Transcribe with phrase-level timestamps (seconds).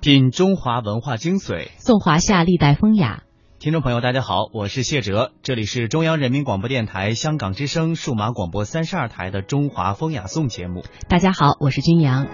[0.00, 3.22] 品中华文化精髓，颂华夏历代风雅。
[3.58, 10.84] 听众朋友，大家好，我是谢哲，这里是中央人民广播电台香港之声数码广播三十二台的《中华风雅颂》节目。
[11.06, 12.26] 大家好，我是君阳。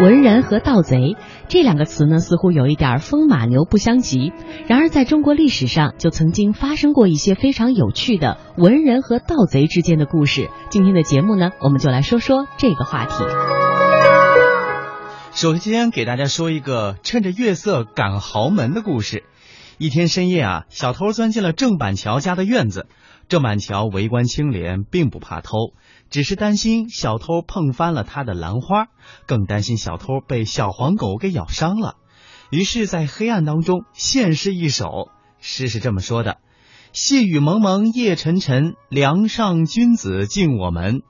[0.00, 1.16] 文人和盗贼
[1.48, 4.32] 这两个词呢，似乎有一点风马牛不相及。
[4.68, 10.50] 然而，在中国历史上，就曾经发生过一些非常有趣的文人和盗贼之间的故事。
[10.70, 13.12] 今天的节目呢，我们就来说说这个话题。
[15.34, 19.24] 首先给大家说一个趁着月色赶豪门的故事。
[19.78, 22.86] 一天深夜啊，小偷钻进了郑板桥家的院子。
[23.28, 25.72] 郑板桥为官清廉，并不怕偷，
[26.10, 28.88] 只是担心小偷碰翻了他的兰花，
[29.26, 31.96] 更担心小偷被小黄狗给咬伤了。
[32.50, 35.08] 于是，在黑暗当中献诗一首，
[35.40, 36.36] 诗是这么说的
[36.92, 41.00] ：“细雨蒙蒙夜沉沉，梁上君子进我门。”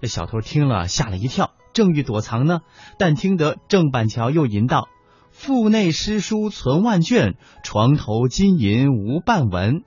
[0.00, 1.52] 这小偷听了吓了一跳。
[1.76, 2.60] 正欲躲藏呢，
[2.96, 4.88] 但听得郑板桥又吟道
[5.30, 9.82] ：“腹内诗书存万卷，床头金银无半文。”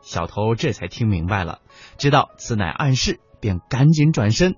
[0.00, 1.58] 小偷这才听明白了，
[1.98, 4.54] 知道此乃暗示，便赶紧转身。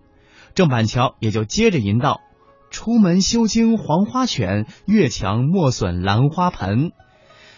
[0.55, 2.21] 郑板桥也就接着吟道
[2.69, 6.93] ：“出门修经黄花犬，越墙莫损兰花盆。”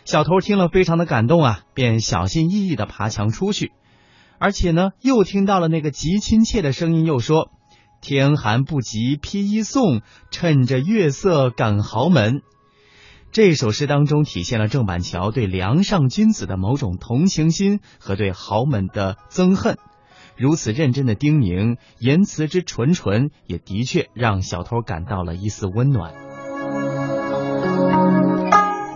[0.07, 3.73] 小偷听了非常的感动啊，便小心翼翼的爬墙出去，
[4.39, 7.51] 而且呢，又听到了那个极亲切的声音，又说。
[8.01, 12.43] 天寒不及披衣送，趁着月色赶豪门。
[13.31, 19.77] 这首诗当中体现了郑板桥对梁上君子的某种同情心和对豪门的憎恨。
[20.37, 26.15] 如此认真的叮咛，言辞之纯纯，也的确让小偷感到了一丝温暖。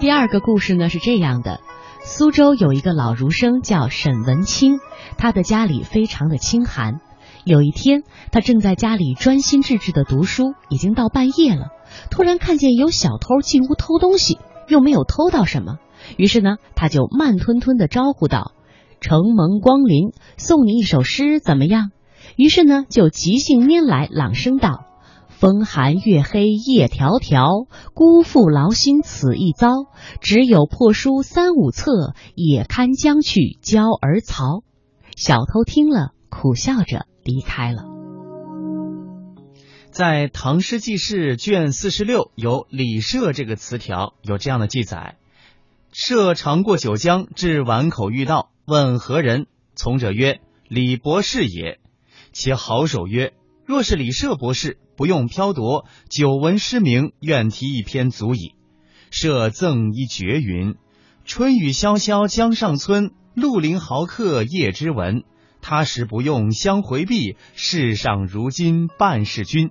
[0.01, 1.61] 第二个故事呢是这样的：
[2.05, 4.79] 苏州有一个老儒生叫沈文清，
[5.19, 7.01] 他的家里非常的清寒。
[7.45, 11.69] 有一天，他正在家里专心致志的读书，已经到半夜了。
[12.11, 15.79] 突然看见有小偷进屋偷东西，又没有偷到什么，
[16.17, 18.53] 于是呢，他就慢吞吞的招呼道
[19.01, 21.91] ：“承蒙光临，送你一首诗，怎么样？”
[22.37, 24.85] 于是呢，就即兴拈来，朗声道
[25.27, 29.69] ：“风寒月黑夜迢迢，辜负劳心此一遭。
[30.21, 34.63] 只有破书三五册，也堪将去教儿曹。”
[35.17, 37.07] 小偷听了，苦笑着。
[37.25, 37.83] 离开了。
[39.91, 45.17] 在《唐诗纪事》卷四十六有“李涉”这个词条，有这样的记载
[45.93, 49.47] ：“涉常过九江，至碗口遇道，问何人？
[49.75, 51.79] 从者曰：‘李博士也。’
[52.33, 53.35] 其好手曰
[53.67, 58.55] ：‘若是李涉博士，不用漂泊，久闻诗名，愿题一篇足矣。’
[59.13, 60.77] 设赠一绝云
[61.27, 65.25] ：‘春雨潇潇江上村，绿林豪客夜之闻。’”
[65.63, 69.71] 他时不用相回避，世上如今半是君。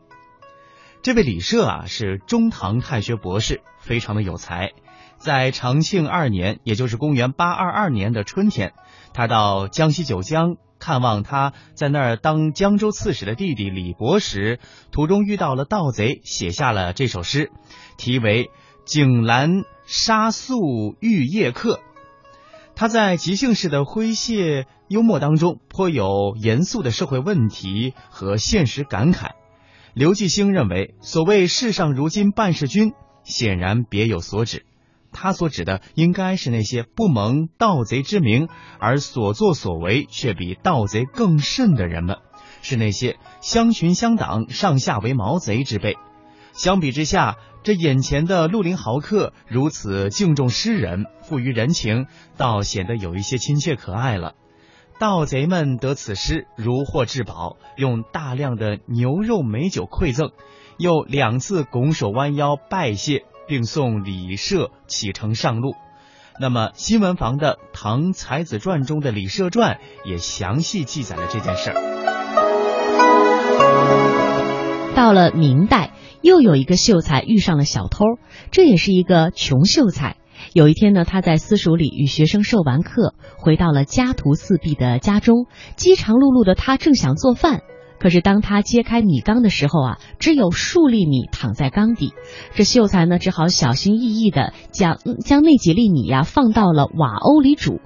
[1.03, 4.71] 这位李涉啊，是中唐太学博士，非常的有才。
[5.17, 8.73] 在长庆二年，也就是公元八二二年的春天，
[9.13, 14.59] 他到江西九江看望他在那儿当江州刺史的弟弟李博时，
[14.91, 17.51] 途中遇到了盗贼，写下了这首诗，
[17.97, 18.45] 题为
[18.85, 21.75] 《景兰沙宿玉夜客》。
[22.75, 29.31] 他在即兴式的诙谐幽默当中，颇有严肃的社会问题和现实感慨。
[29.93, 32.93] 刘继兴认为，所谓“世上如今半是君”，
[33.23, 34.65] 显然别有所指。
[35.11, 38.47] 他所指的，应该是那些不蒙盗贼之名
[38.79, 42.17] 而所作所为却比盗贼更甚的人们，
[42.61, 45.97] 是那些相群相党、上下为毛贼之辈。
[46.53, 52.07] 相比之下，这眼前的绿林豪客如此敬重诗人，富于人情，
[52.37, 54.33] 倒显得有一些亲切可爱了。
[54.99, 60.31] 盗贼们得此诗，如获至宝，用大量的牛肉美酒馈赠，
[60.77, 65.73] 又两次拱手弯腰拜谢，并送李涉启程上路。
[66.39, 71.75] 那么新闻房的《唐才子传》中的李涉传也详细记载了这件事儿。
[74.95, 75.93] 到了明代。
[76.21, 78.05] 又有一个秀才遇上了小偷，
[78.51, 80.17] 这也是一个穷秀才。
[80.53, 85.45] 有一天呢，他在私塾里与学生授完课，回到了家徒四壁的家中。
[85.75, 87.61] 饥肠辘辘的他正想做饭，
[88.01, 92.15] 可是当他揭开米缸的时候啊，只有数粒米躺在缸底。
[92.55, 97.79] 这秀才呢，只好小心翼翼的将将那几粒米呀放到了瓦瓯里煮。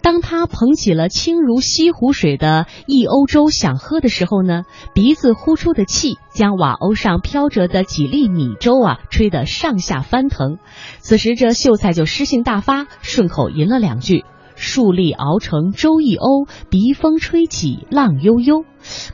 [0.00, 4.62] 当他捧起了清如西湖水的一瓯粥想喝的时候呢，
[4.94, 10.56] 鼻子呼出的气将瓦瓯上飘着的几粒米粥啊吹得上下翻腾。
[11.00, 14.24] 此时这秀才就诗兴大发，顺口吟了两句
[14.58, 18.64] ：“树立熬成粥一欧，鼻风吹起浪悠悠。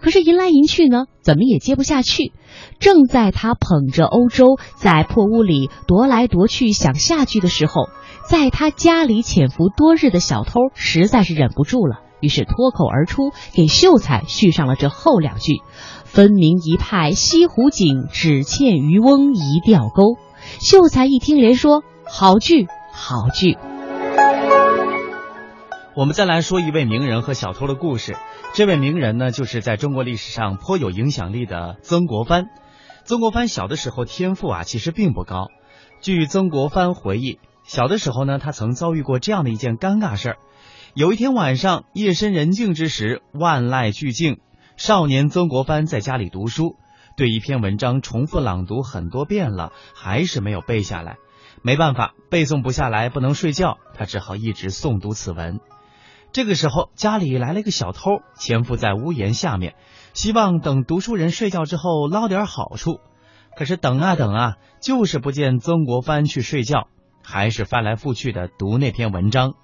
[0.00, 2.32] 可是吟来吟去呢，怎么也接不下去。
[2.80, 7.88] 正在他捧着欧洲在破屋里踱来踱去想下句的时候，
[8.28, 15.60] 在他家里潜伏多日的小偷实在是忍不住了，于是脱口而出，给秀才续上了这后两句
[16.04, 20.16] ：“分明一派西湖景，只欠渔翁一钓钩。”
[20.60, 23.58] 秀才一听，连说：“好句，好句。”
[25.96, 28.16] 我们再来说一位名人和小偷的故事。
[28.52, 32.46] 这位名人呢，就是在中国历史上颇有影响力的曾国藩。
[33.04, 35.50] 曾国藩小的时候天赋啊，其实并不高。
[36.00, 40.36] 据曾国藩回忆，小的时候呢，他曾遭遇过这样的一件尴尬事儿。
[40.94, 44.40] 有一天晚上，夜深人静之时，万籁俱静，
[44.76, 46.74] 少年曾国藩在家里读书，
[47.16, 51.18] 对一篇文章重复朗读很多遍了，还是没有背下来。
[51.62, 55.60] 没办法，背诵不下来，不能睡觉，他只好一直诵读此文。
[56.34, 59.76] 这个时候，家里来了一个小偷，潜伏在屋檐下面，
[60.14, 62.98] 希望等读书人睡觉之后捞点好处。
[63.56, 66.88] 可是等啊等啊，就是不见曾国藩去睡觉，
[67.22, 69.54] 还是翻来覆去的读那篇文章。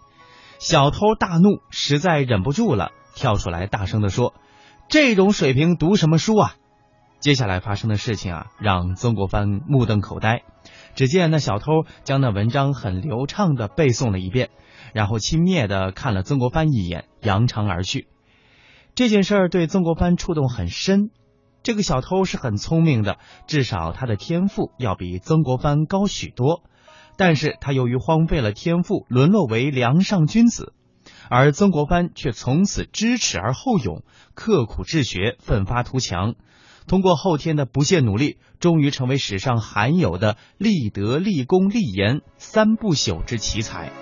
[0.61, 4.35] 小偷大怒，实在忍不住了，跳出来大声的说
[4.89, 6.55] ：“这种水平读什么书啊？”
[7.21, 10.43] 接下来发生的事情啊，让曾国藩目瞪口呆。
[10.95, 14.49] 只见那小偷将那文章很流畅的背诵了一遍，
[14.95, 18.09] 然后轻蔑的看了曾国藩一眼，扬长而去。
[18.95, 21.11] 这件事儿对曾国藩触动很深。
[21.63, 26.63] 这个小偷是很聪明的，至少他的天赋要比曾国藩高许多。
[27.19, 30.73] 但是他由于荒废了天赋，沦落为梁上君子，
[31.29, 36.35] 而曾国藩却从此知耻而后勇，刻苦治学，奋发图强。
[36.91, 43.93] 通过后天的不懈努力，终于成为史上罕有的立德、立功、立言三不朽之奇才。